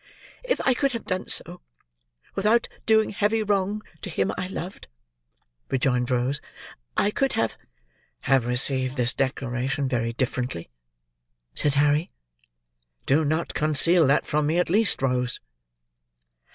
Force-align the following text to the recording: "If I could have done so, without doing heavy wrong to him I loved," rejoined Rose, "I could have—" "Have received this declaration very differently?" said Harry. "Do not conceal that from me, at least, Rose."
"If 0.43 0.59
I 0.65 0.73
could 0.73 0.93
have 0.93 1.05
done 1.05 1.29
so, 1.29 1.61
without 2.33 2.67
doing 2.87 3.11
heavy 3.11 3.43
wrong 3.43 3.83
to 4.01 4.09
him 4.09 4.31
I 4.35 4.47
loved," 4.47 4.87
rejoined 5.69 6.09
Rose, 6.09 6.41
"I 6.97 7.11
could 7.11 7.33
have—" 7.33 7.55
"Have 8.21 8.47
received 8.47 8.97
this 8.97 9.13
declaration 9.13 9.87
very 9.87 10.13
differently?" 10.13 10.71
said 11.53 11.75
Harry. 11.75 12.09
"Do 13.05 13.23
not 13.23 13.53
conceal 13.53 14.07
that 14.07 14.25
from 14.25 14.47
me, 14.47 14.57
at 14.57 14.71
least, 14.71 15.03
Rose." 15.03 15.39